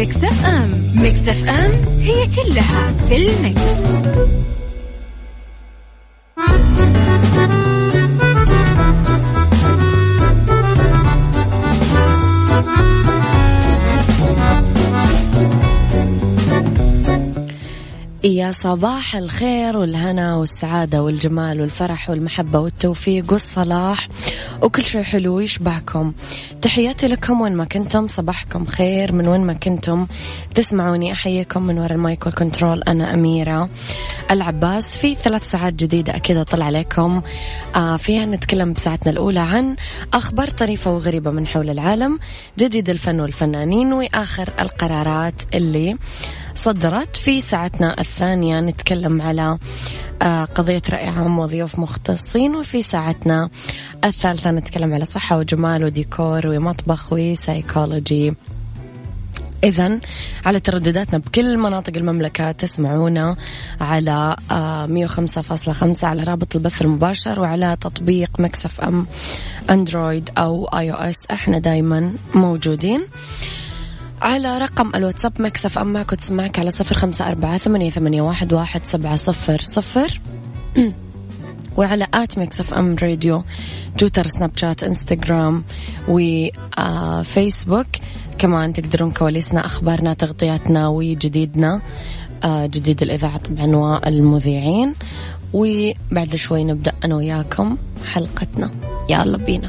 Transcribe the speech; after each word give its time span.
على 0.00 0.06
مكتف 0.08 0.46
أم 0.46 0.70
مكتف 0.94 1.48
أم 1.48 2.00
هي 2.00 2.26
كلها 2.26 2.92
في 3.08 3.16
المكس. 3.16 3.90
يا 18.24 18.52
صباح 18.52 19.16
الخير 19.16 19.76
والهنا 19.76 20.36
والسعادة 20.36 21.02
والجمال 21.02 21.60
والفرح 21.60 22.10
والمحبة 22.10 22.58
والتوفيق 22.58 23.32
والصلاح 23.32 24.08
وكل 24.62 24.84
شيء 24.84 25.02
حلو 25.02 25.40
يشبعكم. 25.40 26.12
تحياتي 26.62 27.06
لكم 27.08 27.40
وين 27.40 27.56
ما 27.56 27.64
كنتم 27.64 28.08
صباحكم 28.08 28.66
خير. 28.66 29.12
من 29.12 29.28
وين 29.28 29.40
ما 29.40 29.52
كنتم 29.52 30.06
تسمعوني 30.54 31.12
أحييكم 31.12 31.62
من 31.62 31.78
وراء 31.78 31.92
المايك 31.92 32.26
والكنترول. 32.26 32.82
أنا 32.82 33.14
أميرة. 33.14 33.68
العباس 34.30 34.96
في 34.96 35.14
ثلاث 35.14 35.50
ساعات 35.50 35.74
جديدة 35.74 36.16
أكيد 36.16 36.36
أطلع 36.36 36.66
عليكم. 36.66 37.22
آه 37.76 37.96
فيها 37.96 38.24
نتكلم 38.24 38.72
بساعتنا 38.72 39.12
الأولى 39.12 39.40
عن 39.40 39.76
أخبار 40.14 40.50
طريفة 40.50 40.94
وغريبة 40.94 41.30
من 41.30 41.46
حول 41.46 41.70
العالم 41.70 42.18
جديد 42.58 42.90
الفن 42.90 43.20
والفنانين 43.20 43.92
وآخر 43.92 44.48
القرارات 44.60 45.34
اللي 45.54 45.96
صدرت 46.54 47.16
في 47.16 47.40
ساعتنا 47.40 48.00
الثانية. 48.00 48.60
نتكلم 48.60 49.22
على 49.22 49.58
آه، 50.22 50.44
قضية 50.44 50.82
رأي 50.90 51.06
عام 51.08 51.38
وضيوف 51.38 51.78
مختصين 51.78 52.56
وفي 52.56 52.82
ساعتنا 52.82 53.50
الثالثة 54.04 54.50
نتكلم 54.50 54.94
على 54.94 55.04
صحة 55.04 55.38
وجمال 55.38 55.84
وديكور 55.84 56.46
ومطبخ 56.46 57.12
وسايكولوجي. 57.12 58.34
إذا 59.64 60.00
على 60.44 60.60
تردداتنا 60.60 61.18
بكل 61.18 61.58
مناطق 61.58 61.92
المملكة 61.96 62.52
تسمعونا 62.52 63.36
على 63.80 64.36
آه، 64.50 64.86
مية 64.86 65.04
وخمسة 65.04 65.42
فاصلة 65.42 65.74
خمسة 65.74 66.08
على 66.08 66.24
رابط 66.24 66.56
البث 66.56 66.82
المباشر 66.82 67.40
وعلى 67.40 67.76
تطبيق 67.80 68.30
Mix 68.40 68.80
FM 68.80 69.06
Android 69.70 70.30
أو 70.38 70.64
iOS. 70.64 71.16
إحنا 71.30 71.58
دايما 71.58 72.12
موجودين. 72.34 73.00
على 74.22 74.58
رقم 74.58 74.92
الواتساب 74.94 75.42
Mix 75.42 75.78
FM 75.78 75.92
معك 75.92 76.12
وتسمعك 76.12 76.58
على 76.58 76.70
صفر 76.70 76.94
خمسة 76.94 77.28
أربعة 77.28 77.58
ثمانية, 77.58 77.90
ثمانية 77.90 78.22
واحد, 78.22 78.52
واحد 78.52 78.80
سبعة 78.84 79.16
صفر 79.16 79.60
صفر. 79.60 80.20
وعلى 81.76 82.06
at 82.14 82.38
Mix 82.38 82.74
FM 82.74 82.96
Radio 83.02 83.44
تويتر 83.98 84.26
سناب 84.26 84.50
شات 84.56 84.82
إنستغرام 84.82 85.64
وفيسبوك 86.08 87.86
كمان 88.40 88.72
تقدرون 88.72 89.10
كواليسنا 89.10 89.66
أخبارنا 89.66 90.14
تغطياتنا 90.14 90.88
وجديدنا. 90.88 91.80
آه، 92.44 92.66
جديد 92.66 93.02
الإذاعة 93.02 93.38
طبعا 93.38 93.76
والمذيعين. 93.76 94.94
وبعد 95.52 96.36
شوي 96.36 96.64
نبدأ 96.64 96.92
أنا 97.04 97.16
وياكم 97.16 97.76
حلقتنا. 98.12 98.70
يلا 99.10 99.36
بينا. 99.36 99.68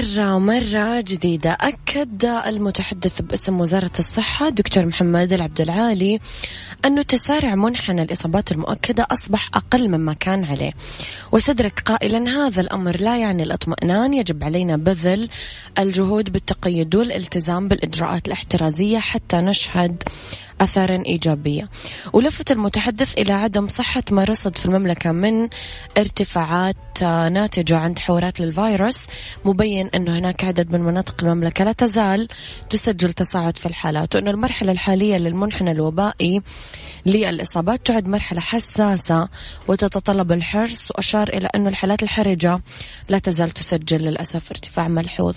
خير 0.00 0.38
مرة 0.38 1.00
جديدة. 1.00 1.50
أكد 1.60 2.24
المتحدث 2.24 3.22
باسم 3.22 3.60
وزارة 3.60 3.90
الصحة 3.98 4.48
دكتور 4.48 4.86
محمد 4.86 5.32
العبد 5.32 5.60
العالي 5.60 6.20
أنه 6.84 7.02
تسارع 7.02 7.54
منحنى 7.54 8.02
الإصابات 8.02 8.52
المؤكدة 8.52 9.06
أصبح 9.12 9.48
أقل 9.54 9.88
مما 9.88 10.12
كان 10.12 10.44
عليه. 10.44 10.72
وستدرك 11.32 11.80
قائلا 11.80 12.28
هذا 12.28 12.60
الأمر 12.60 13.00
لا 13.00 13.16
يعني 13.16 13.42
الاطمئنان. 13.42 14.14
يجب 14.14 14.44
علينا 14.44 14.76
بذل 14.76 15.28
الجهود 15.78 16.32
بالتقيد 16.32 16.94
والالتزام 16.94 17.68
بالإجراءات 17.68 18.26
الاحترازية 18.26 18.98
حتى 18.98 19.36
نشهد 19.36 20.02
أثارا 20.60 21.02
إيجابية. 21.06 21.68
ولفت 22.12 22.50
المتحدث 22.50 23.18
إلى 23.18 23.32
عدم 23.32 23.68
صحة 23.68 24.02
ما 24.10 24.24
رصد 24.24 24.56
في 24.56 24.66
المملكة 24.66 25.12
من 25.12 25.48
ارتفاعات 25.98 26.76
ناتجة 27.02 27.78
عن 27.78 27.94
تحورات 27.94 28.40
للفيروس 28.40 29.06
مبين 29.44 29.90
أنه 29.94 30.18
هناك 30.18 30.44
عدد 30.44 30.72
من 30.72 30.80
مناطق 30.80 31.24
المملكة 31.24 31.64
لا 31.64 31.72
تزال 31.72 32.28
تسجل 32.70 33.12
تصاعد 33.12 33.58
في 33.58 33.66
الحالات 33.66 34.14
وأن 34.14 34.28
المرحلة 34.28 34.72
الحالية 34.72 35.16
للمنحنى 35.16 35.70
الوبائي 35.70 36.42
للإصابات 37.06 37.86
تعد 37.86 38.08
مرحلة 38.08 38.40
حساسة 38.40 39.28
وتتطلب 39.68 40.32
الحرص 40.32 40.90
وأشار 40.90 41.28
إلى 41.28 41.48
أن 41.54 41.66
الحالات 41.66 42.02
الحرجة 42.02 42.60
لا 43.08 43.18
تزال 43.18 43.50
تسجل 43.50 44.02
للأسف 44.02 44.50
ارتفاع 44.50 44.88
ملحوظ. 44.88 45.36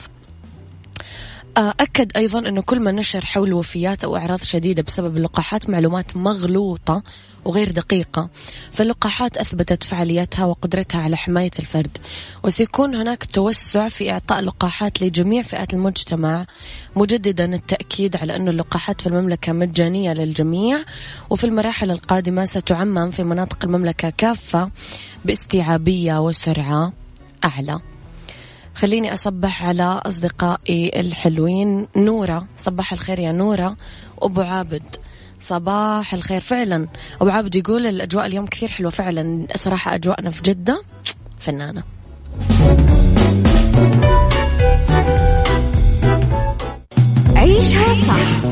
أكد 1.57 2.17
أيضا 2.17 2.39
أنه 2.39 2.61
كل 2.61 2.79
ما 2.79 2.91
نشر 2.91 3.25
حول 3.25 3.53
وفيات 3.53 4.03
أو 4.03 4.17
أعراض 4.17 4.43
شديدة 4.43 4.83
بسبب 4.83 5.17
اللقاحات 5.17 5.69
معلومات 5.69 6.17
مغلوطة 6.17 7.03
وغير 7.45 7.71
دقيقة 7.71 8.29
فاللقاحات 8.71 9.37
أثبتت 9.37 9.83
فعاليتها 9.83 10.45
وقدرتها 10.45 11.01
على 11.01 11.17
حماية 11.17 11.51
الفرد. 11.59 11.97
وسيكون 12.43 12.95
هناك 12.95 13.25
توسع 13.25 13.87
في 13.87 14.11
إعطاء 14.11 14.41
لقاحات 14.41 15.01
لجميع 15.01 15.41
فئات 15.41 15.73
المجتمع 15.73 16.45
مجددا 16.95 17.55
التأكيد 17.55 18.15
على 18.15 18.35
أن 18.35 18.47
اللقاحات 18.47 19.01
في 19.01 19.07
المملكة 19.07 19.51
مجانية 19.51 20.13
للجميع 20.13 20.83
وفي 21.29 21.43
المراحل 21.43 21.91
القادمة 21.91 22.45
ستعمم 22.45 23.11
في 23.11 23.23
مناطق 23.23 23.57
المملكة 23.63 24.09
كافة 24.09 24.71
باستيعابية 25.25 26.21
وسرعة 26.21 26.93
أعلى. 27.45 27.92
خليني 28.75 29.13
أصبح 29.13 29.63
على 29.63 30.01
أصدقائي 30.05 30.99
الحلوين. 30.99 31.87
نورة 31.95 32.47
صباح 32.57 32.93
الخير 32.93 33.19
يا 33.19 33.31
نورة. 33.31 33.75
وأبو 34.17 34.41
عابد 34.41 34.83
صباح 35.39 36.13
الخير. 36.13 36.41
فعلا 36.41 36.87
أبو 37.21 37.29
عابد 37.29 37.55
يقول 37.55 37.85
الأجواء 37.85 38.25
اليوم 38.25 38.45
كثير 38.45 38.69
حلوة 38.69 38.91
فعلا. 38.91 39.47
صراحة 39.55 39.95
أجواءنا 39.95 40.29
في 40.29 40.41
جدة 40.41 40.83
فنانة. 41.39 41.83
عيشها 47.35 47.93
صح 48.07 48.45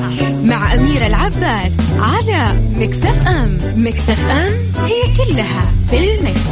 مع 0.44 0.76
أميرة 0.76 1.08
العباس 1.08 1.74
على 2.00 2.46
مكتف 2.76 3.28
أم 3.28 3.58
مكتف 3.76 4.30
أم 4.30 4.54
هي 4.86 5.16
كلها 5.18 5.72
في 5.88 6.14
المكس. 6.14 6.52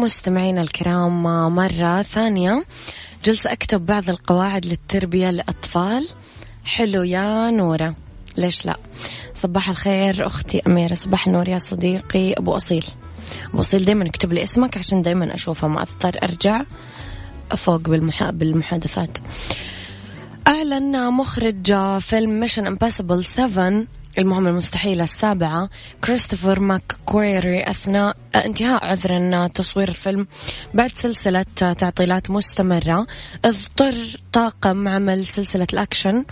مستمعينا 0.00 0.62
الكرام 0.62 1.22
مرة 1.54 2.02
ثانية. 2.02 2.64
جلسة 3.24 3.52
أكتب 3.52 3.86
بعض 3.86 4.08
القواعد 4.10 4.66
للتربية 4.66 5.30
للأطفال. 5.30 6.08
حلو 6.64 7.02
يا 7.02 7.50
نورة. 7.50 7.94
ليش 8.36 8.66
لا؟ 8.66 8.76
صباح 9.34 9.68
الخير 9.68 10.26
أختي 10.26 10.62
أميرة. 10.66 10.94
صباح 10.94 11.26
النور 11.26 11.48
يا 11.48 11.58
صديقي 11.58 12.32
أبو 12.32 12.56
أصيل. 12.56 12.84
أبو 13.52 13.60
أصيل 13.60 13.84
دايما 13.84 14.06
اكتب 14.06 14.32
لي 14.32 14.42
اسمك 14.42 14.76
عشان 14.76 15.02
دايما 15.02 15.34
أشوفه 15.34 15.68
ما 15.68 15.82
أضطر 15.82 16.18
أرجع 16.22 16.62
فوق 17.56 17.76
بالمحا... 17.80 18.30
بالمحادثات. 18.30 19.18
أعلن 20.48 21.10
مخرج 21.12 21.98
فيلم 22.00 22.40
Mission 22.40 22.66
Impossible 22.66 23.24
7 23.24 23.84
المهمة 24.18 24.50
المستحيلة 24.50 25.04
السابعة 25.04 25.70
كريستوفر 26.04 26.60
ماك 26.60 26.96
كويري 27.04 27.62
أثناء 27.62 28.16
انتهاء 28.34 28.86
عذرا 28.86 29.46
تصوير 29.46 29.88
الفيلم 29.88 30.26
بعد 30.74 30.96
سلسلة 30.96 31.44
تعطيلات 31.56 32.30
مستمرة. 32.30 33.06
اضطر 33.44 33.94
طاقم 34.32 34.88
عمل 34.88 35.26
سلسلة 35.26 35.66
الأكشن 35.72 36.24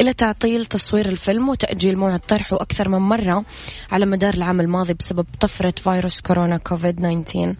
إلى 0.00 0.12
تعطيل 0.12 0.64
تصوير 0.64 1.08
الفيلم 1.08 1.48
وتأجيل 1.48 1.98
موعد 1.98 2.20
طرحه 2.20 2.56
أكثر 2.56 2.88
من 2.88 2.98
مرة 2.98 3.44
على 3.92 4.06
مدار 4.06 4.34
العام 4.34 4.60
الماضي 4.60 4.94
بسبب 4.94 5.26
طفرة 5.40 5.74
فيروس 5.76 6.20
كورونا 6.20 6.56
كوفيد 6.56 7.24
19 7.24 7.54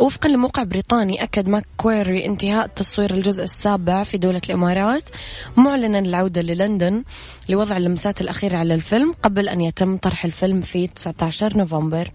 وفقا 0.00 0.28
لموقع 0.28 0.62
بريطاني 0.62 1.22
أكد 1.22 1.48
ماك 1.48 1.66
كويري 1.76 2.26
انتهاء 2.26 2.66
تصوير 2.66 3.14
الجزء 3.14 3.44
السابع 3.44 4.04
في 4.04 4.18
دولة 4.18 4.40
الإمارات 4.48 5.08
معلنا 5.56 5.98
العودة 5.98 6.42
للندن 6.42 7.04
لوضع 7.48 7.76
اللمسات 7.76 8.20
الأخيرة 8.20 8.56
على 8.56 8.74
الفيلم 8.74 9.14
قبل 9.22 9.48
أن 9.48 9.60
يتم 9.60 9.96
طرح 9.96 10.24
الفيلم 10.24 10.60
في 10.60 10.86
19 10.86 11.56
نوفمبر. 11.56 12.10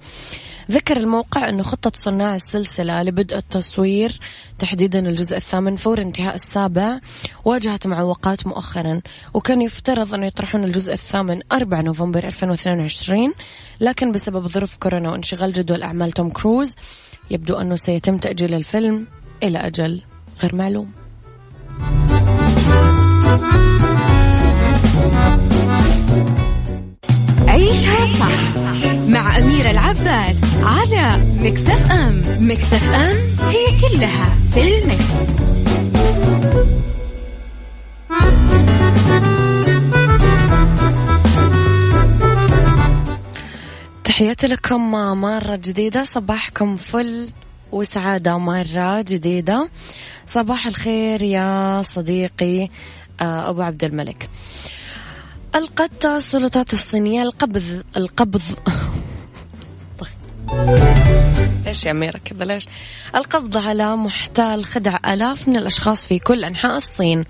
ذكر 0.72 0.98
الموقع 0.98 1.50
أنه 1.50 1.64
خطة 1.64 1.92
صناع 1.96 2.36
السلسلة 2.36 3.04
لبدء 3.04 3.38
التصوير 3.38 4.20
تحديدا 4.60 5.00
الجزء 5.00 5.38
الثامن 5.38 5.76
فور 5.76 6.02
انتهاء 6.02 6.36
السابع 6.36 7.00
واجهت 7.46 7.88
معوقات 7.88 8.48
مؤخرا 8.48 9.02
وكان 9.34 9.62
يفترض 9.62 10.14
أنه 10.14 10.26
يطرحون 10.26 10.64
الجزء 10.64 10.94
الثامن 10.94 11.42
4 11.52 11.82
نوفمبر 11.82 12.24
2022 12.24 13.34
لكن 13.80 14.12
بسبب 14.12 14.48
ظروف 14.48 14.78
كورونا 14.78 15.12
وانشغال 15.12 15.54
جدول 15.54 15.84
أعمال 15.84 16.12
توم 16.12 16.30
كروز 16.30 16.76
يبدو 17.32 17.56
أنه 17.56 17.76
سيتم 17.76 18.18
تأجيل 18.18 18.54
الفيلم 18.54 19.08
إلى 19.44 19.58
أجل 19.58 20.02
غير 20.42 20.56
معلوم 20.56 20.92
عيشها 27.48 28.06
صح 28.20 28.58
مع 29.08 29.38
أميرة 29.38 29.72
العباس 29.72 30.38
على 30.64 31.10
مكتف 31.40 31.92
أم 31.92 32.22
مكتف 32.40 32.94
أم 32.94 33.18
هي 33.50 33.80
كلها 33.82 34.36
في 34.52 34.62
المكس. 34.62 35.42
تحياتي 44.04 44.48
لكم 44.48 44.92
مرة 45.22 45.56
جديدة. 45.56 46.04
صباحكم 46.04 46.78
فل 46.78 47.30
وسعادة 47.72 48.38
مرة 48.38 49.02
جديدة. 49.02 49.70
صباح 50.26 50.68
الخير 50.68 51.22
يا 51.22 51.82
صديقي 51.82 52.70
آه، 53.22 53.50
أبو 53.50 53.62
عبد 53.62 53.84
الملك. 53.84 54.30
ألقت 55.56 56.06
السلطات 56.06 56.74
الصينية 56.74 57.24
القبض 57.24 57.84
القبض 57.98 58.42
ليش 61.66 61.86
يا 61.86 61.92
أميرة 61.92 62.18
كذا 62.18 62.46
ليش؟ 62.46 62.68
القبض 63.16 63.58
على 63.58 63.96
محتال 63.96 64.66
خدع 64.66 64.98
آلاف 65.14 65.48
من 65.48 65.58
الأشخاص 65.58 66.06
في 66.06 66.20
كل 66.20 66.44
أنحاء 66.44 66.76
الصين. 66.76 67.26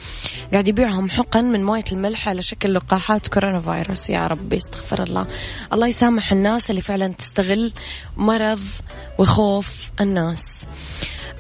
قاعد 0.52 0.68
يبيعهم 0.68 1.10
حقن 1.10 1.46
من 1.46 1.64
موية 1.64 1.84
الملح 1.92 2.30
على 2.30 2.42
شكل 2.42 2.74
لقاحات 2.74 3.28
كورونا 3.28 3.62
فيروس. 3.62 4.10
يا 4.10 4.28
ربي 4.28 4.58
استغفر 4.58 5.04
الله. 5.04 5.28
الله 5.74 5.88
يسامح 5.88 6.32
الناس 6.32 6.70
اللي 6.70 6.82
فعلا 6.82 7.08
تستغل 7.08 7.74
مرض 8.18 8.64
وخوف 9.18 9.92
الناس. 10.02 10.66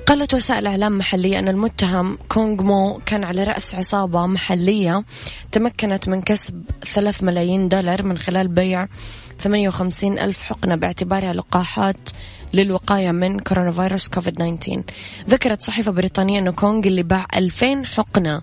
قالت 0.07 0.33
وسائل 0.33 0.67
إعلام 0.67 0.97
محلية 0.97 1.39
أن 1.39 1.47
المتهم 1.47 2.17
كونغ 2.29 2.63
مو 2.63 3.01
كان 3.05 3.23
على 3.23 3.43
رأس 3.43 3.75
عصابة 3.75 4.25
محلية 4.25 5.03
تمكنت 5.51 6.09
من 6.09 6.21
كسب 6.21 6.63
ثلاث 6.93 7.23
ملايين 7.23 7.69
دولار 7.69 8.03
من 8.03 8.17
خلال 8.17 8.47
بيع 8.47 8.87
58 9.41 10.19
ألف 10.19 10.41
حقنة 10.41 10.75
باعتبارها 10.75 11.33
لقاحات 11.33 11.97
للوقاية 12.53 13.11
من 13.11 13.39
كورونا 13.39 13.71
فيروس 13.71 14.07
كوفيد 14.07 14.35
19 14.35 14.83
ذكرت 15.29 15.61
صحيفة 15.61 15.91
بريطانية 15.91 16.39
أن 16.39 16.49
كونغ 16.49 16.87
اللي 16.87 17.03
باع 17.03 17.25
2000 17.35 17.85
حقنة 17.85 18.41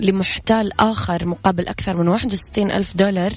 لمحتال 0.00 0.80
آخر 0.80 1.26
مقابل 1.26 1.68
أكثر 1.68 1.96
من 1.96 2.08
61 2.08 2.70
ألف 2.70 2.96
دولار 2.96 3.32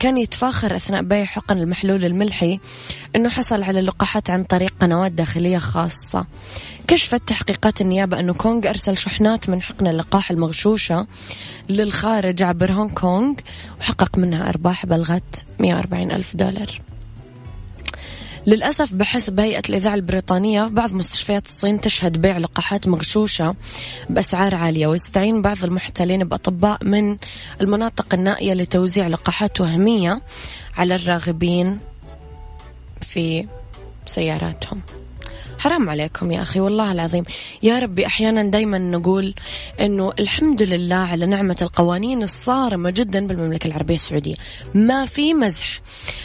كان 0.00 0.18
يتفاخر 0.18 0.76
أثناء 0.76 1.02
بيع 1.02 1.24
حقن 1.24 1.58
المحلول 1.58 2.04
الملحي 2.04 2.60
أنه 3.16 3.28
حصل 3.28 3.62
على 3.62 3.80
اللقاحات 3.80 4.30
عن 4.30 4.44
طريق 4.44 4.74
قنوات 4.80 5.12
داخلية 5.12 5.58
خاصة. 5.58 6.26
كشفت 6.86 7.22
تحقيقات 7.26 7.80
النيابة 7.80 8.20
أنه 8.20 8.34
كونغ 8.34 8.68
أرسل 8.68 8.96
شحنات 8.96 9.48
من 9.48 9.62
حقن 9.62 9.86
اللقاح 9.86 10.30
المغشوشة 10.30 11.06
للخارج 11.68 12.42
عبر 12.42 12.72
هونغ 12.72 12.90
كونغ 12.90 13.34
وحقق 13.80 14.18
منها 14.18 14.48
أرباح 14.48 14.86
بلغت 14.86 15.44
140 15.58 16.10
ألف 16.10 16.36
دولار. 16.36 16.80
للأسف 18.46 18.92
بحسب 18.92 19.40
هيئة 19.40 19.62
الإذاعة 19.68 19.94
البريطانية 19.94 20.62
بعض 20.62 20.92
مستشفيات 20.92 21.46
الصين 21.46 21.80
تشهد 21.80 22.20
بيع 22.20 22.38
لقاحات 22.38 22.88
مغشوشة 22.88 23.54
بأسعار 24.10 24.54
عالية 24.54 24.86
ويستعين 24.86 25.42
بعض 25.42 25.64
المحتلين 25.64 26.24
بأطباء 26.24 26.84
من 26.84 27.16
المناطق 27.60 28.14
النائية 28.14 28.54
لتوزيع 28.54 29.06
لقاحات 29.06 29.60
وهمية 29.60 30.22
على 30.76 30.94
الراغبين 30.94 31.78
في 33.00 33.46
سياراتهم. 34.06 34.82
حرام 35.58 35.90
عليكم 35.90 36.32
يا 36.32 36.42
أخي 36.42 36.60
والله 36.60 36.92
العظيم. 36.92 37.24
يا 37.62 37.78
ربي 37.78 38.06
أحيانا 38.06 38.42
دايما 38.42 38.78
نقول 38.78 39.34
أنه 39.80 40.12
الحمد 40.20 40.62
لله 40.62 40.96
على 40.96 41.26
نعمة 41.26 41.56
القوانين 41.62 42.22
الصارمة 42.22 42.90
جدا 42.90 43.26
بالمملكة 43.26 43.66
العربية 43.66 43.94
السعودية. 43.94 44.34
ما 44.74 45.04
في 45.04 45.34
مزح 45.34 45.80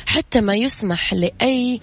حتى 0.06 0.42
ما 0.42 0.56
يسمح 0.56 1.14
لأي 1.14 1.80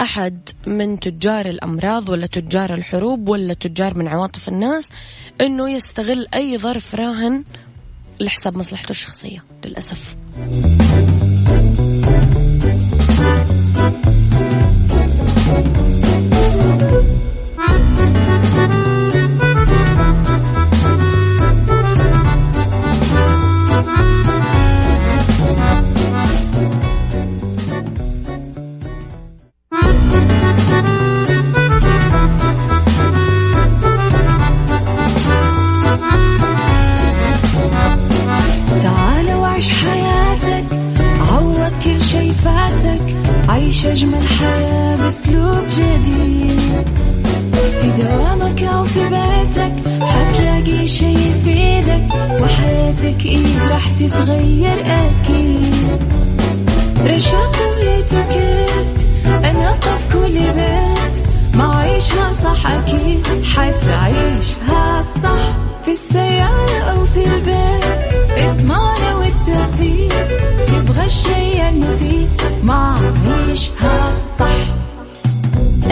أحد 0.00 0.48
من 0.66 1.00
تجار 1.00 1.46
الأمراض 1.46 2.08
ولا 2.08 2.26
تجار 2.26 2.74
الحروب 2.74 3.28
ولا 3.28 3.54
تجار 3.54 3.98
من 3.98 4.08
عواطف 4.08 4.48
الناس 4.48 4.88
أنه 5.40 5.70
يستغل 5.70 6.26
أي 6.34 6.58
ظرف 6.58 6.94
راهن 6.94 7.44
لحساب 8.20 8.56
مصلحته 8.56 8.90
الشخصية 8.90 9.44
للأسف. 9.64 10.16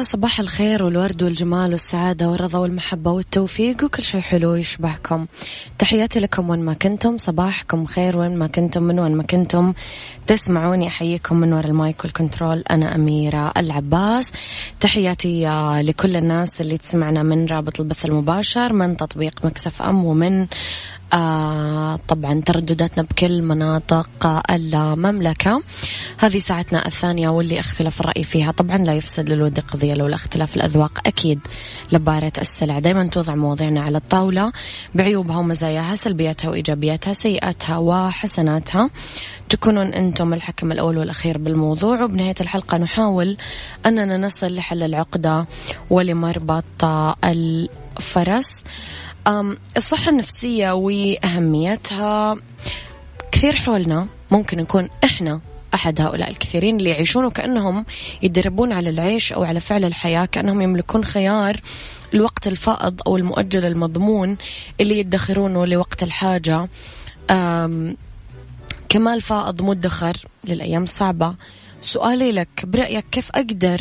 يا 0.00 0.04
صباح 0.04 0.40
الخير 0.40 0.82
والورد 0.82 1.22
والجمال 1.22 1.72
والسعادة 1.72 2.28
والرضا 2.28 2.58
والمحبة 2.58 3.10
والتوفيق 3.10 3.84
وكل 3.84 4.02
شيء 4.02 4.20
حلو 4.20 4.54
يشبهكم. 4.54 5.26
تحياتي 5.78 6.20
لكم 6.20 6.50
وين 6.50 6.60
ما 6.60 6.74
كنتم 6.74 7.18
صباحكم 7.18 7.86
خير 7.86 8.18
وين 8.18 8.36
ما 8.36 8.46
كنتم 8.46 8.82
من 8.82 9.00
وين 9.00 9.16
ما 9.16 9.22
كنتم. 9.22 9.72
تسمعوني 10.26 10.88
أحييكم 10.88 11.36
من 11.36 11.52
وراء 11.52 11.66
ال 11.66 11.75
mic 11.75 12.04
وال 12.04 12.16
control. 12.16 12.64
أنا 12.70 12.94
أميرة 12.94 13.52
العباس. 13.56 14.32
تحياتي 14.80 15.46
لكل 15.82 16.16
الناس 16.16 16.60
اللي 16.60 16.78
تسمعنا 16.78 17.22
من 17.22 17.46
رابط 17.46 17.80
البث 17.80 18.06
المباشر 18.06 18.72
من 18.72 18.96
تطبيق 18.96 19.44
Mix 19.44 19.82
FM 19.82 20.04
ومن 20.04 20.46
آه 21.12 21.98
طبعا 22.08 22.40
تردداتنا 22.46 23.02
بكل 23.02 23.42
مناطق 23.42 24.42
المملكة. 24.50 25.62
هذه 26.18 26.38
ساعتنا 26.38 26.86
الثانية 26.86 27.28
واللي 27.28 27.60
اختلف 27.60 28.00
الرأي 28.00 28.24
فيها. 28.24 28.52
طبعا 28.52 28.78
لا 28.78 28.94
يفسد 28.94 29.28
للود 29.28 29.60
قضية 29.60 29.94
لولا 29.94 30.14
اختلاف 30.14 30.56
الأذواق 30.56 31.00
أكيد 31.06 31.40
لبارة 31.92 32.32
السلع. 32.38 32.78
دايما 32.78 33.04
توضع 33.04 33.34
مواضيعنا 33.34 33.80
على 33.80 33.98
الطاولة. 33.98 34.52
بعيوبها 34.94 35.36
ومزاياها 35.38 35.94
سلبياتها 35.94 36.50
وإيجابياتها 36.50 37.12
سيئاتها 37.12 37.78
وحسناتها. 37.78 38.90
تكونون 39.48 39.86
أنتم 39.86 40.34
الحكم 40.34 40.72
الأول 40.72 40.98
والأخير 40.98 41.38
بالموضوع. 41.38 42.02
وبنهاية 42.02 42.34
الحلقة 42.40 42.78
نحاول 42.78 43.36
أننا 43.86 44.16
نصل 44.16 44.54
لحل 44.54 44.82
العقدة 44.82 45.46
ولمربط 45.90 46.84
الفرس. 47.24 48.62
الصحة 49.76 50.10
النفسية 50.10 50.72
وأهميتها 50.72 52.36
كثير 53.32 53.56
حولنا. 53.56 54.06
ممكن 54.30 54.58
نكون 54.58 54.88
إحنا 55.04 55.40
أحد 55.74 56.00
هؤلاء 56.00 56.30
الكثيرين 56.30 56.76
اللي 56.76 56.90
يعيشون 56.90 57.24
وكأنهم 57.24 57.86
يتدربون 58.22 58.72
على 58.72 58.90
العيش 58.90 59.32
أو 59.32 59.44
على 59.44 59.60
فعل 59.60 59.84
الحياة 59.84 60.24
كأنهم 60.24 60.60
يملكون 60.60 61.04
خيار 61.04 61.60
الوقت 62.14 62.46
الفائض 62.46 63.00
أو 63.06 63.16
المؤجل 63.16 63.64
المضمون 63.64 64.36
اللي 64.80 64.98
يدخرونه 64.98 65.66
لوقت 65.66 66.02
الحاجة. 66.02 66.68
كمال 68.88 69.20
فائض 69.20 69.62
مدخر 69.62 70.16
للأيام 70.44 70.82
الصعبة. 70.82 71.34
سؤالي 71.82 72.32
لك 72.32 72.48
برأيك 72.64 73.04
كيف 73.12 73.30
أقدر 73.30 73.80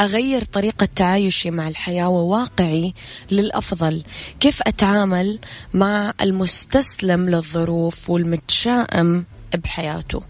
أغير 0.00 0.44
طريقة 0.44 0.88
تعايشي 0.96 1.50
مع 1.50 1.68
الحياة 1.68 2.08
وواقعي 2.08 2.94
للأفضل. 3.30 4.02
كيف 4.40 4.62
أتعامل 4.62 5.38
مع 5.74 6.12
المستسلم 6.20 7.28
للظروف 7.28 8.10
والمتشائم 8.10 9.24
بحياته؟ 9.64 10.22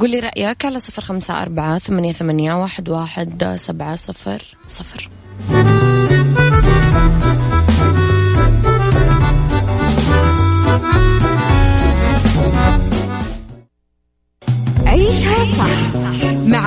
قولي 0.00 0.18
رأيك 0.18 0.64
على 0.64 0.78
صفر 0.78 1.02
خمسة 1.02 1.42
أربعة 1.42 1.78
ثمانية, 1.78 2.12
ثمانية 2.12 2.54
واحد, 2.54 2.88
واحد 2.88 3.56
سبعة 3.56 3.96
صفر 3.96 4.56
صفر. 4.68 5.10
عيشها 14.86 15.44
صح. 15.44 16.09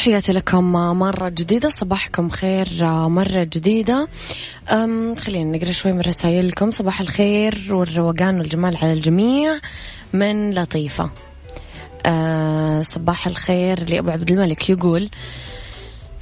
تحياتي 0.00 0.32
لكم 0.32 0.72
مرة 0.72 1.28
جديدة 1.28 1.68
صباحكم 1.68 2.28
خير 2.28 2.68
مرة 3.08 3.44
جديدة. 3.44 4.08
خلينا 5.18 5.56
نقرأ 5.56 5.72
شوي 5.72 5.92
من 5.92 6.00
رسائلكم. 6.00 6.70
صباح 6.70 7.00
الخير 7.00 7.66
والروقان 7.70 8.38
والجمال 8.38 8.76
على 8.76 8.92
الجميع. 8.92 9.60
من 10.12 10.54
لطيفة. 10.54 11.10
أه 12.06 12.82
صباح 12.82 13.26
الخير 13.26 13.90
لأبو 13.90 14.10
عبد 14.10 14.30
الملك. 14.30 14.70
يقول 14.70 15.08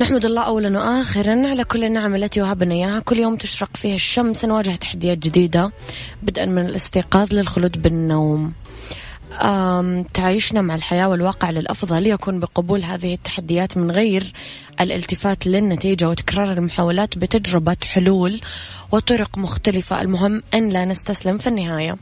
نحمد 0.00 0.25
الله 0.25 0.42
أولا 0.42 0.78
وآخرا 0.78 1.49
على 1.49 1.64
كل 1.64 1.85
النعم 1.85 2.14
التي 2.14 2.40
وهبنا 2.40 2.75
إياها. 2.75 3.00
كل 3.00 3.18
يوم 3.18 3.37
تشرق 3.37 3.76
فيها 3.76 3.94
الشمس 3.94 4.44
نواجه 4.44 4.76
تحديات 4.76 5.18
جديدة 5.18 5.73
بدءا 6.23 6.47
من 6.47 6.66
الاستيقاظ 6.66 7.35
للخلود 7.35 7.82
بالنوم. 7.82 8.52
تعيشنا 10.14 10.62
مع 10.62 10.75
الحياة 10.75 11.08
والواقع 11.08 11.50
للأفضل 11.50 12.06
يكون 12.06 12.40
بقبول 12.40 12.85
هذه 12.85 13.14
التحديات 13.14 13.76
من 13.76 13.90
غير 13.90 14.32
الالتفات 14.80 15.47
للنتيجة 15.47 16.08
وتكرار 16.08 16.52
المحاولات 16.52 17.18
بتجربة 17.18 17.76
حلول 17.85 18.40
وطرق 18.92 19.38
مختلفة. 19.38 20.00
المهم 20.00 20.42
أن 20.54 20.68
لا 20.68 20.85
نستسلم 20.85 21.38
في 21.38 21.47
النهاية. 21.47 21.97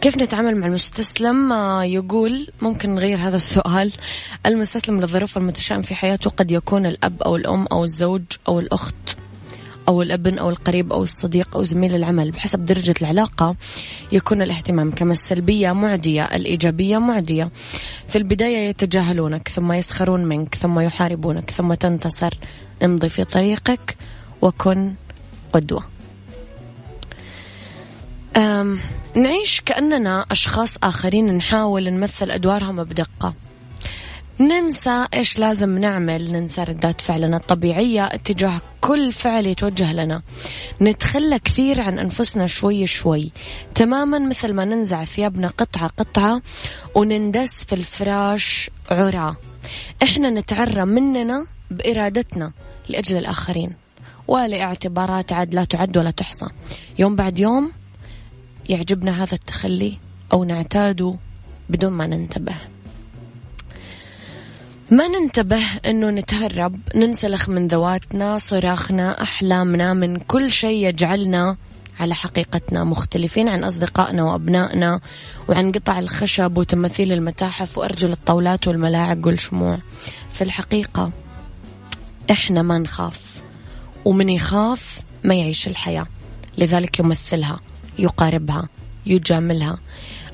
كيف 0.00 0.16
نتعامل 0.16 0.56
مع 0.56 0.66
المستسلم؟ 0.66 1.52
آه، 1.52 1.84
يقول 1.84 2.46
ممكن 2.60 2.94
نغير 2.94 3.18
هذا 3.18 3.36
السؤال. 3.36 3.92
المستسلم 4.46 5.00
للظروف 5.00 5.36
المتشائم 5.36 5.82
في 5.82 5.94
حياته 5.94 6.30
قد 6.30 6.50
يكون 6.50 6.86
الأب 6.86 7.22
أو 7.22 7.36
الأم 7.36 7.66
أو 7.72 7.84
الزوج 7.84 8.22
أو 8.48 8.60
الأخت. 8.60 9.19
أو 9.90 10.02
الابن 10.02 10.38
أو 10.38 10.50
القريب 10.50 10.92
أو 10.92 11.02
الصديق 11.02 11.56
أو 11.56 11.64
زميل 11.64 11.94
العمل 11.94 12.30
بحسب 12.30 12.66
درجة 12.66 12.94
العلاقة 13.00 13.56
يكون 14.12 14.42
الاهتمام 14.42 14.90
كما 14.90 15.12
السلبية 15.12 15.72
معدية 15.72 16.24
الإيجابية 16.24 16.98
معدية. 16.98 17.50
في 18.08 18.18
البداية 18.18 18.68
يتجاهلونك 18.68 19.48
ثم 19.48 19.72
يسخرون 19.72 20.24
منك 20.24 20.54
ثم 20.54 20.80
يحاربونك 20.80 21.50
ثم 21.50 21.74
تنتصر. 21.74 22.34
امضي 22.84 23.08
في 23.08 23.24
طريقك 23.24 23.96
وكن 24.42 24.92
قدوة. 25.52 25.84
نعيش 29.14 29.60
كأننا 29.60 30.26
أشخاص 30.30 30.76
آخرين 30.82 31.36
نحاول 31.36 31.90
نمثل 31.90 32.30
أدوارهم 32.30 32.84
بدقة. 32.84 33.34
ننسى 34.40 35.06
إيش 35.14 35.38
لازم 35.38 35.78
نعمل 35.78 36.32
ننسى 36.32 36.64
ردات 36.64 37.00
فعلنا 37.00 37.36
الطبيعية 37.36 38.06
اتجاه 38.06 38.60
كل 38.80 39.12
فعل 39.12 39.46
يتوجه 39.46 39.92
لنا. 39.92 40.22
نتخلى 40.80 41.38
كثير 41.38 41.80
عن 41.80 41.98
أنفسنا 41.98 42.46
شوي 42.46 42.86
شوي. 42.86 43.32
تماما 43.74 44.18
مثل 44.18 44.52
ما 44.52 44.64
ننزع 44.64 45.04
ثيابنا 45.04 45.48
قطعة 45.48 45.86
قطعة 45.86 46.42
ونندس 46.94 47.64
في 47.64 47.72
الفراش 47.72 48.70
عرى. 48.90 49.36
إحنا 50.02 50.30
نتعرى 50.30 50.84
مننا 50.84 51.46
بإرادتنا 51.70 52.52
لأجل 52.88 53.16
الآخرين. 53.16 53.72
ولإعتبارات 54.28 55.32
عاد 55.32 55.54
لا 55.54 55.64
تعد 55.64 55.96
ولا 55.96 56.10
تحصى. 56.10 56.46
يوم 56.98 57.16
بعد 57.16 57.38
يوم 57.38 57.72
يعجبنا 58.68 59.22
هذا 59.22 59.34
التخلي 59.34 59.98
أو 60.32 60.44
نعتاده 60.44 61.14
بدون 61.68 61.92
ما 61.92 62.06
ننتبه. 62.06 62.54
ما 64.90 65.08
ننتبه 65.08 65.64
إنه 65.86 66.10
نتهرب 66.10 66.76
ننسلخ 66.94 67.48
من 67.48 67.68
ذواتنا 67.68 68.38
صراخنا 68.38 69.22
أحلامنا 69.22 69.94
من 69.94 70.16
كل 70.16 70.50
شيء 70.50 70.88
يجعلنا 70.88 71.56
على 72.00 72.14
حقيقتنا 72.14 72.84
مختلفين 72.84 73.48
عن 73.48 73.64
أصدقائنا 73.64 74.22
وأبنائنا 74.22 75.00
وعن 75.48 75.72
قطع 75.72 75.98
الخشب 75.98 76.58
وتماثيل 76.58 77.12
المتاحف 77.12 77.78
وأرجل 77.78 78.12
الطاولات 78.12 78.68
والملاعق 78.68 79.26
والشموع. 79.26 79.78
في 80.30 80.44
الحقيقة 80.44 81.12
إحنا 82.30 82.62
ما 82.62 82.78
نخاف 82.78 83.42
ومن 84.04 84.28
يخاف 84.28 85.02
ما 85.24 85.34
يعيش 85.34 85.68
الحياة. 85.68 86.06
لذلك 86.58 86.98
يمثلها 86.98 87.60
يقاربها 87.98 88.68
يجاملها 89.06 89.78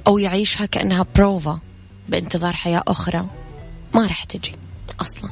أو 0.06 0.18
يعيشها 0.18 0.66
كأنها 0.66 1.06
بروفا 1.16 1.58
بانتظار 2.08 2.52
حياة 2.52 2.82
أخرى. 2.88 3.26
ما 3.94 4.06
راح 4.06 4.24
تجي 4.24 4.52
أصلا. 5.00 5.30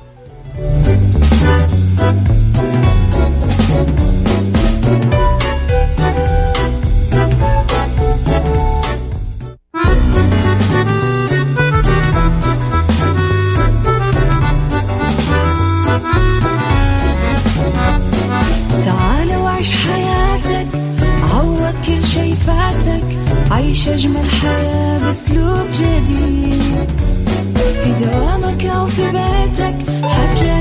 عيش 23.50 23.88
أجمل 23.88 24.30
حياة 24.30 24.98
بأسلوب 24.98 25.66
جديد. 25.72 27.23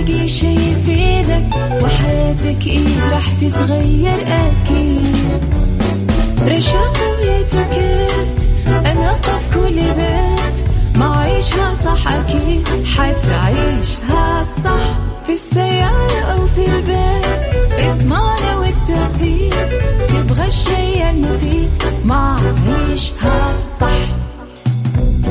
حتلاقي 0.03 0.27
شي 0.27 0.55
يفيدك 0.55 1.55
وحياتك 1.83 2.67
إيه 2.67 3.11
راح 3.11 3.31
تتغير 3.31 4.19
أكيد. 4.27 5.15
رشاق 6.47 6.97
ويتوكيت 7.19 8.43
أنا 8.85 9.13
في 9.13 9.55
كل 9.55 9.75
بيت. 9.75 10.67
ما 10.97 11.17
عيشها 11.17 11.73
صح 11.85 12.07
أكيد 12.07 12.67
حتعيشها 12.85 14.43
صح. 14.65 14.97
في 15.25 15.33
السيارة 15.33 16.19
أو 16.33 16.47
في 16.47 16.65
البيت 16.65 17.79
اسمعنا 17.79 18.57
والتوفيق. 18.57 19.69
تبغى 20.09 20.47
الشيء 20.47 21.09
المفيد 21.09 21.69
ما 22.05 22.37
عيشها 22.67 23.57
صح. 23.81 24.12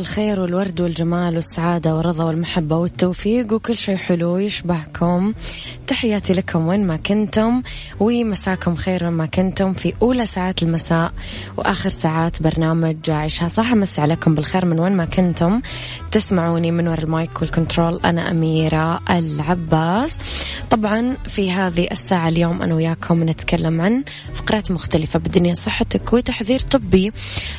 الخير 0.00 0.40
والورد 0.40 0.80
والجمال 0.80 1.34
والسعادة 1.34 1.96
والرضا 1.96 2.24
والمحبة 2.24 2.76
والتوفيق 2.76 3.52
وكل 3.52 3.76
شيء 3.76 3.96
حلو 3.96 4.38
يشبهكم 4.38 5.32
تحياتي 5.90 6.32
لكم 6.32 6.68
وين 6.68 6.86
ما 6.86 6.96
كنتم 6.96 7.62
ومساكم 8.00 8.74
خير 8.74 9.04
وين 9.04 9.12
ما 9.12 9.26
كنتم 9.26 9.72
في 9.72 9.92
أولى 10.02 10.26
ساعات 10.26 10.62
المساء 10.62 11.12
وآخر 11.56 11.88
ساعات 11.88 12.42
برنامج 12.42 13.10
عيشها 13.10 13.48
صح. 13.48 13.74
مسي 13.74 14.00
عليكم 14.00 14.34
بالخير 14.34 14.64
من 14.64 14.80
وين 14.80 14.92
ما 14.92 15.04
كنتم. 15.04 15.60
تسمعوني 16.12 16.70
من 16.70 16.88
وراء 16.88 17.04
ال 17.04 17.13
mic 17.13 17.42
وال 17.42 17.54
control. 17.54 18.00
أنا 18.04 18.30
أميرة 18.30 19.00
العباس. 19.10 20.18
طبعا 20.70 21.16
في 21.28 21.52
هذه 21.52 21.88
الساعة 21.92 22.28
اليوم 22.28 22.62
أنا 22.62 22.74
وياكم 22.74 23.28
نتكلم 23.30 23.80
عن 23.80 24.04
فقرات 24.34 24.70
مختلفة 24.70 25.18
بالدنيا 25.18 25.54
صحتك 25.54 26.12
وتحذير 26.12 26.60
طبي 26.60 27.10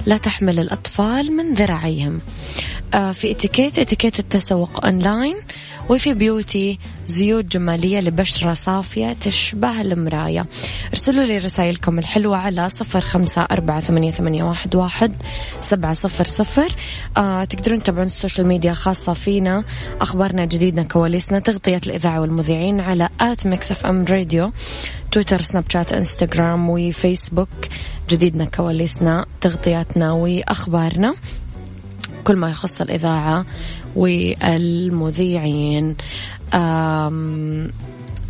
لا 0.05 0.17
تحمل 0.17 0.59
الأطفال 0.59 1.37
من 1.37 1.53
ذراعيهم. 1.53 2.21
آه 2.93 3.11
في 3.11 3.31
إتيكيت 3.31 3.79
إتيكيت 3.79 4.19
التسوق 4.19 4.85
أونلاين. 4.85 5.35
وفي 5.91 6.13
beauty 6.13 6.79
زيوت 7.07 7.45
جمالية 7.45 7.99
لبشرة 7.99 8.53
صافية 8.53 9.13
تشبه 9.13 9.81
المراية 9.81 10.45
ارسلوا 10.89 11.23
لي 11.23 11.37
رسائلكم 11.37 11.99
الحلوة 11.99 12.37
على 12.37 12.69
صفر 12.69 13.01
خمسة 13.01 13.41
أربعة 13.41 13.81
ثمانية, 13.81 14.11
ثمانية 14.11 14.43
واحد, 14.43 14.75
واحد 14.75 15.13
سبعة 15.61 15.93
صفر 15.93 16.23
صفر. 16.23 16.75
آه 17.17 17.43
تقدرون 17.43 17.83
تتابعون 17.83 18.07
ال 18.07 18.13
social 18.13 18.47
media 18.47 18.73
خاصة 18.73 19.13
فينا 19.13 19.63
أخبارنا 20.01 20.45
جديدنا 20.45 20.83
كواليسنا 20.83 21.39
تغطية 21.39 21.81
الإذاعة 21.85 22.21
والمذيعين 22.21 22.79
على 22.79 23.09
at 23.21 23.47
Mix 23.47 23.71
FM 23.71 24.05
Radio 24.05 24.51
تويتر 25.11 25.41
سناب 25.41 25.65
شات 25.69 25.93
إنستغرام 25.93 26.69
وفيسبوك. 26.69 27.49
جديدنا 28.09 28.45
كواليسنا 28.45 29.25
تغطياتنا 29.41 30.11
وأخبارنا. 30.11 31.15
كل 32.21 32.35
ما 32.35 32.49
يخص 32.49 32.81
الإذاعة 32.81 33.45
والمذيعين 33.95 35.95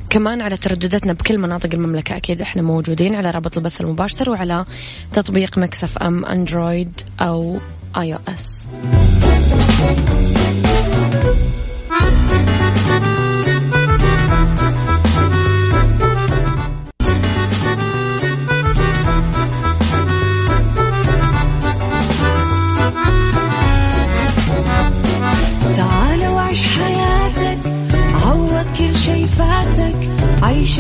كمان 0.10 0.42
على 0.42 0.58
تردداتنا 0.58 1.14
بكل 1.14 1.38
مناطق 1.38 1.70
المملكة 1.74 2.18
أكيد 2.18 2.42
إحنا 2.42 2.62
موجودين 2.62 3.16
على 3.16 3.32
رابط 3.32 3.58
البث 3.58 3.82
المباشر 3.82 4.30
وعلى 4.30 4.66
تطبيق 5.14 5.58
Mix 5.58 5.98
FM 5.98 6.26
Android 6.26 7.02
أو 7.22 7.58
iOS 7.98 8.66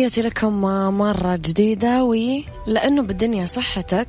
تحياتي 0.00 0.20
لكم 0.20 0.60
مرة 0.98 1.36
جديدة 1.36 2.04
ولأنه 2.04 3.02
بالدنيا 3.02 3.46
صحتك. 3.46 4.08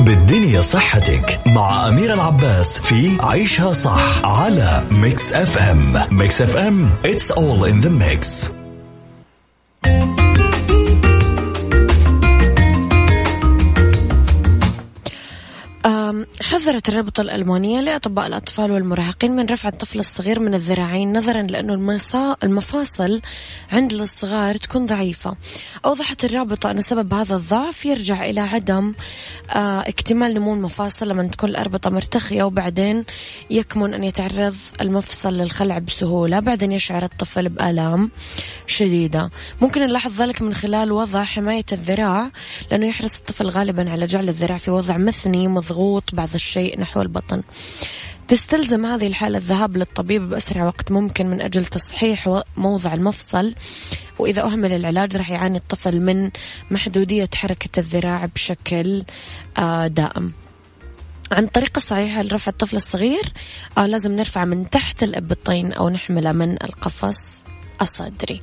بالدنيا 0.00 0.60
صحتك 0.60 1.40
مع 1.46 1.88
أميرة 1.88 2.14
العباس 2.14 2.78
في 2.78 3.16
عيشها 3.20 3.72
صح 3.72 4.24
على 4.24 4.84
Mix 4.90 5.32
FM 5.32 6.06
Mix 6.10 6.42
FM 6.42 6.90
it's 7.04 7.30
all 7.30 7.64
in 7.64 7.84
the 7.84 7.90
mix. 7.90 8.50
حذرت 16.42 16.88
الرابطة 16.88 17.20
الألمانية 17.20 17.80
لأطباء 17.80 18.26
الأطفال 18.26 18.70
والمراهقين 18.70 19.36
من 19.36 19.46
رفع 19.46 19.68
الطفل 19.68 19.98
الصغير 19.98 20.40
من 20.40 20.54
الذراعين 20.54 21.18
نظرا 21.18 21.42
لأنه 21.42 21.98
المفاصل 22.44 23.20
عند 23.72 23.92
الصغار 23.92 24.56
تكون 24.56 24.86
ضعيفة. 24.86 25.36
أوضحت 25.84 26.24
الرابطة 26.24 26.70
أن 26.70 26.82
سبب 26.82 27.14
هذا 27.14 27.36
الضعف 27.36 27.86
يرجع 27.86 28.24
إلى 28.24 28.40
عدم 28.40 28.94
آه، 29.50 29.80
اكتمال 29.80 30.34
نمو 30.34 30.54
المفاصل 30.54 31.08
لما 31.08 31.24
تكون 31.24 31.50
الأربطة 31.50 31.90
مرتخية 31.90 32.42
وبعدين 32.42 33.04
يكمن 33.50 33.94
أن 33.94 34.04
يتعرض 34.04 34.56
المفصل 34.80 35.32
للخلع 35.32 35.78
بسهولة. 35.78 36.40
بعدين 36.40 36.72
يشعر 36.72 37.04
الطفل 37.04 37.48
بآلام 37.48 38.10
شديدة. 38.66 39.30
ممكن 39.60 39.80
نلاحظ 39.80 40.22
ذلك 40.22 40.42
من 40.42 40.54
خلال 40.54 40.92
وضع 40.92 41.24
حماية 41.24 41.66
الذراع 41.72 42.30
لأنه 42.70 42.86
يحرص 42.86 43.16
الطفل 43.16 43.48
غالبا 43.48 43.90
على 43.90 44.06
جعل 44.06 44.28
الذراع 44.28 44.58
في 44.58 44.70
وضع 44.70 44.96
مثني 44.96 45.48
مضغوط 45.48 46.14
بعض 46.20 46.34
الشيء 46.34 46.80
نحو 46.80 47.02
البطن. 47.02 47.42
تستلزم 48.28 48.86
هذه 48.86 49.06
الحالة 49.06 49.38
الذهاب 49.38 49.76
للطبيب 49.76 50.28
بأسرع 50.28 50.64
وقت 50.64 50.92
ممكن 50.92 51.26
من 51.26 51.40
أجل 51.40 51.64
تصحيح 51.64 52.42
موضع 52.56 52.94
المفصل 52.94 53.54
وإذا 54.18 54.42
أهمل 54.42 54.72
العلاج 54.72 55.16
راح 55.16 55.30
يعاني 55.30 55.58
الطفل 55.58 56.00
من 56.00 56.30
محدودية 56.70 57.28
حركة 57.34 57.80
الذراع 57.80 58.24
بشكل 58.34 59.04
آه، 59.58 59.86
دائم. 59.86 60.32
عن 61.32 61.44
الطريقة 61.44 61.76
الصحيحة 61.76 62.22
لرفع 62.22 62.50
الطفل 62.50 62.76
الصغير؟ 62.76 63.32
آه 63.78 63.86
لازم 63.86 64.12
نرفعه 64.12 64.44
من 64.44 64.70
تحت 64.70 65.02
الإبطين 65.02 65.72
أو 65.72 65.88
نحمله 65.88 66.32
من 66.32 66.52
القفص 66.52 67.42
الصدري. 67.82 68.42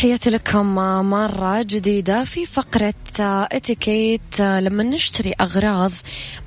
تحياتي 0.00 0.30
لكم 0.30 0.74
مرة 1.10 1.62
جديدة 1.62 2.24
في 2.24 2.46
فقرة 2.46 2.94
اتيكيت 3.20 4.40
لما 4.40 4.82
نشتري 4.82 5.34
أغراض 5.40 5.92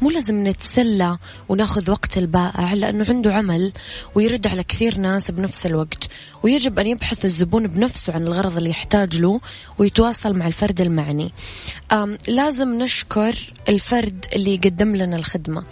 مو 0.01 0.09
لازم 0.09 0.47
نتسلى 0.47 1.17
وناخذ 1.49 1.91
وقت 1.91 2.17
البائع 2.17 2.73
لأنه 2.73 3.05
عنده 3.09 3.33
عمل 3.33 3.73
ويرد 4.15 4.47
على 4.47 4.63
كثير 4.63 4.97
ناس 4.97 5.31
بنفس 5.31 5.65
الوقت. 5.65 6.07
ويجب 6.43 6.79
أن 6.79 6.87
يبحث 6.87 7.25
الزبون 7.25 7.67
بنفسه 7.67 8.13
عن 8.13 8.27
الغرض 8.27 8.57
اللي 8.57 8.69
يحتاج 8.69 9.19
له 9.19 9.41
ويتواصل 9.77 10.37
مع 10.37 10.47
الفرد 10.47 10.81
المعني. 10.81 11.31
لازم 12.27 12.73
نشكر 12.77 13.53
الفرد 13.69 14.25
اللي 14.35 14.53
يقدم 14.53 14.95
لنا 14.95 15.15
الخدمة. 15.15 15.63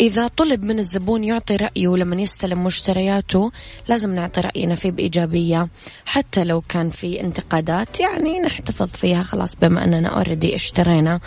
إذا 0.00 0.28
طلب 0.28 0.64
من 0.64 0.78
الزبون 0.78 1.24
يعطي 1.24 1.56
رأيه 1.56 1.96
لما 1.96 2.22
يستلم 2.22 2.64
مشترياته 2.64 3.52
لازم 3.88 4.14
نعطي 4.14 4.40
رأينا 4.40 4.74
فيه 4.74 4.90
بإيجابية. 4.90 5.68
حتى 6.04 6.44
لو 6.44 6.60
كان 6.60 6.90
في 6.90 7.20
انتقادات 7.20 8.00
يعني 8.00 8.40
نحتفظ 8.40 8.90
فيها 8.90 9.22
خلاص 9.22 9.56
بما 9.56 9.84
أننا 9.84 10.08
أوريدي 10.08 10.54
اشترينا. 10.54 11.20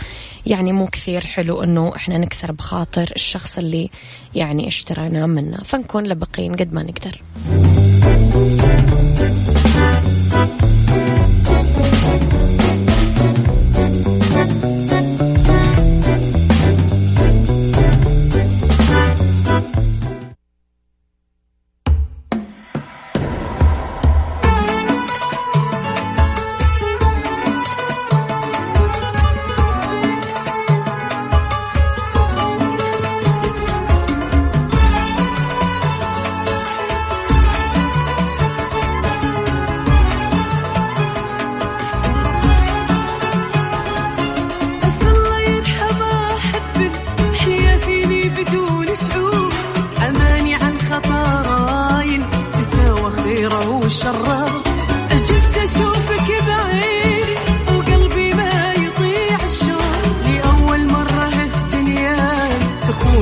يعني 0.46 0.72
مو 0.72 0.88
كثير 0.88 1.22
حلو 1.22 1.64
أنه 1.64 1.96
إحنا 1.96 2.18
نكسر 2.18 2.52
بخاطر 2.52 3.12
الشخص 3.16 3.58
اللي 3.58 3.90
يعني 4.36 4.68
اشترينا 4.68 5.26
منه 5.26 5.58
فنكون 5.58 6.04
لبقين 6.04 6.56
قد 6.56 6.74
ما 6.74 6.84
نقدر. 6.84 7.22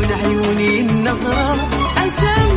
عيوني 0.04 0.80
النظرة 0.82 1.58
عساوي 1.98 2.55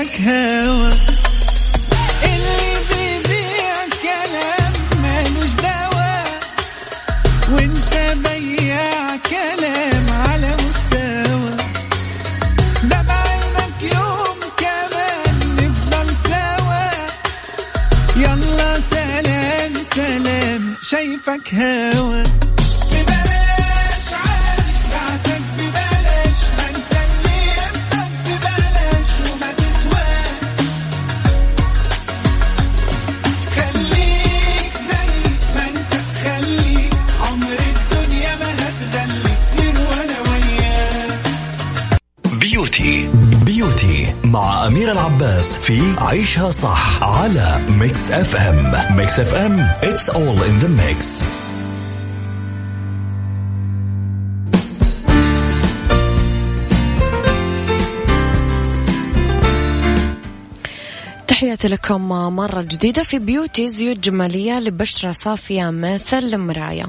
شايفك 0.00 0.20
هوا. 0.20 0.92
اللي 2.24 2.72
بيبيع 2.90 3.74
كلام 4.02 4.72
مالوش 5.02 5.52
دوا 5.62 6.22
وانت 7.52 7.94
بياع 8.24 9.16
كلام 9.30 10.06
على 10.10 10.56
مستوى. 10.56 11.56
يوم 13.82 14.38
كمان 14.56 15.56
نفضل 15.56 16.08
سوا. 16.28 16.90
يلا 18.16 18.80
سلام 18.90 19.72
سلام 19.94 20.74
شايفك 20.82 21.54
هوا. 21.54 22.22
العباس 45.20 45.58
في 45.58 45.94
عيشها 45.98 46.50
صح 46.50 47.02
على 47.02 47.66
Mix 47.68 48.10
FM 48.10 48.96
Mix 48.96 49.20
FM 49.20 49.68
it's 49.82 50.08
all 50.08 50.38
in 50.48 50.62
the 50.62 50.68
mix. 50.68 51.24
تحياتي 61.26 61.68
لكم 61.68 62.08
مرة 62.08 62.62
جديدة 62.62 63.02
في 63.02 63.18
beauty 63.18 63.68
زيوت 63.68 63.98
جمالية 63.98 64.60
لبشرة 64.60 65.10
صافية 65.10 65.70
مثل 65.70 66.18
المراية 66.18 66.86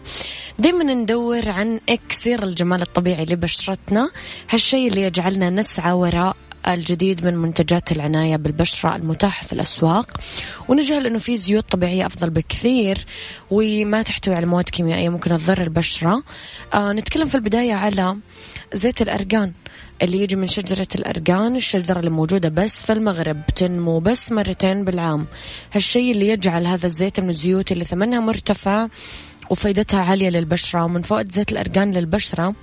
دايما 0.59 0.93
ندور 0.93 1.49
عن 1.49 1.79
إكسير 1.89 2.43
الجمال 2.43 2.81
الطبيعي 2.81 3.25
لبشرتنا. 3.25 4.09
هالشيء 4.49 4.87
اللي 4.87 5.01
يجعلنا 5.01 5.49
نسعى 5.49 5.91
وراء 5.91 6.35
الجديد 6.67 7.25
من 7.25 7.37
منتجات 7.37 7.91
العناية 7.91 8.35
بالبشرة 8.35 8.95
المتاحة 8.95 9.45
في 9.47 9.53
الأسواق. 9.53 10.11
ونجهل 10.67 11.05
أنه 11.05 11.19
في 11.19 11.35
زيوت 11.35 11.71
طبيعية 11.71 12.05
أفضل 12.05 12.29
بكثير 12.29 13.05
وما 13.51 14.01
تحتوي 14.01 14.35
على 14.35 14.45
مواد 14.45 14.69
كيميائية 14.69 15.09
ممكن 15.09 15.29
تضر 15.29 15.61
البشرة. 15.61 16.23
آه 16.73 16.91
نتكلم 16.91 17.25
في 17.25 17.35
البداية 17.35 17.73
على 17.73 18.17
زيت 18.73 19.01
الأرجان 19.01 19.51
اللي 20.01 20.21
يجي 20.21 20.35
من 20.35 20.47
شجرة 20.47 20.87
الأرجان 20.95 21.55
الشجرة 21.55 21.99
اللي 21.99 22.09
موجودة 22.09 22.49
بس 22.49 22.85
في 22.85 22.93
المغرب 22.93 23.45
تنمو 23.55 23.99
بس 23.99 24.31
مرتين 24.31 24.85
بالعام. 24.85 25.27
هالشيء 25.73 26.11
اللي 26.11 26.27
يجعل 26.29 26.67
هذا 26.67 26.85
الزيت 26.85 27.19
من 27.19 27.29
الزيوت 27.29 27.71
اللي 27.71 27.85
ثمنها 27.85 28.19
مرتفع 28.19 28.87
وفائدتها 29.49 30.01
عالية 30.03 30.29
للبشرة. 30.29 30.83
ومن 30.83 31.01
فوائد 31.01 31.31
زيت 31.31 31.51
الأرجان 31.51 31.91
للبشرة 31.91 32.55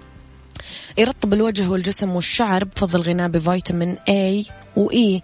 يرطب 0.99 1.33
الوجه 1.33 1.69
والجسم 1.69 2.11
والشعر 2.11 2.65
بفضل 2.65 3.01
غناء 3.01 3.29
بفيتامين 3.29 3.97
A 3.97 4.53
وإي 4.79 5.23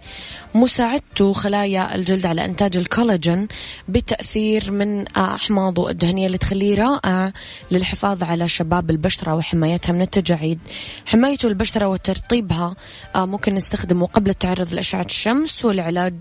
مساعدته 0.55 1.33
خلايا 1.33 1.95
الجلد 1.95 2.25
على 2.25 2.45
إنتاج 2.45 2.77
الكولاجين 2.77 3.47
بتأثير 3.87 4.71
من 4.71 5.07
أحماضه 5.07 5.89
الدهنية 5.89 6.27
اللي 6.27 6.37
تخليه 6.37 6.75
رائع 6.75 7.31
للحفاظ 7.71 8.23
على 8.23 8.47
شباب 8.47 8.89
البشرة 8.89 9.35
وحمايتها 9.35 9.93
من 9.93 10.01
التجاعيد. 10.01 10.59
حمايته 11.05 11.47
البشرة 11.47 11.87
وترطيبها 11.87 12.75
آه، 13.15 13.25
ممكن 13.25 13.53
نستخدمه 13.53 14.05
قبل 14.07 14.29
التعرض 14.29 14.73
لأشعة 14.73 15.05
الشمس 15.05 15.65
والعلاج 15.65 16.15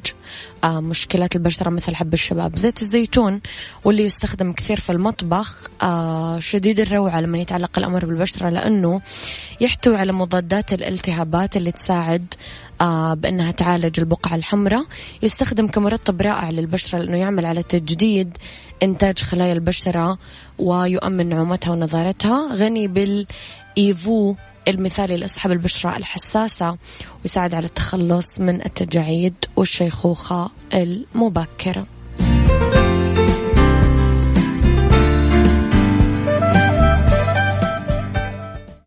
آه، 0.64 0.80
مشكلات 0.80 1.36
البشرة 1.36 1.70
مثل 1.70 1.94
حب 1.94 2.14
الشباب. 2.14 2.56
زيت 2.56 2.82
الزيتون 2.82 3.40
واللي 3.84 4.04
يستخدم 4.04 4.52
كثير 4.52 4.80
في 4.80 4.92
المطبخ 4.92 5.70
آه، 5.82 6.38
شديد 6.38 6.80
الروعة 6.80 7.20
لما 7.20 7.38
يتعلق 7.38 7.78
الأمر 7.78 8.04
بالبشرة 8.04 8.48
لأنه 8.48 9.00
يحتوي 9.60 9.96
على 9.96 10.12
مضادات 10.12 10.72
الالتهابات 10.72 11.56
اللي 11.56 11.72
تساعد 11.72 12.34
آه 12.80 13.14
بأنها 13.14 13.50
تعالج 13.50 14.00
البقعة 14.00 14.34
الحمراء. 14.34 14.84
يستخدم 15.22 15.66
كمرطب 15.66 16.22
رائع 16.22 16.50
للبشرة 16.50 16.98
لأنه 16.98 17.16
يعمل 17.16 17.46
على 17.46 17.62
تجديد 17.62 18.38
إنتاج 18.82 19.18
خلايا 19.18 19.52
البشرة 19.52 20.18
ويؤمن 20.58 21.28
نعومتها 21.28 21.70
ونضارتها 21.70 22.54
غني 22.54 22.88
بالإيفو 22.88 24.34
المثالي 24.68 25.16
لأصحاب 25.16 25.52
البشرة 25.52 25.96
الحساسة 25.96 26.76
ويساعد 27.22 27.54
على 27.54 27.66
التخلص 27.66 28.40
من 28.40 28.66
التجاعيد 28.66 29.34
والشيخوخة 29.56 30.50
المبكرة. 30.74 31.86